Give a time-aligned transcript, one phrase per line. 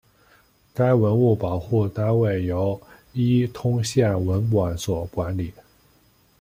[0.73, 2.81] 该文物保护单位由
[3.13, 5.53] 伊通县文管所管理。